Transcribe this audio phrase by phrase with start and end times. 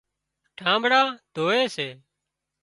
[0.57, 1.87] ٺانٻڙان ڌووي سي۔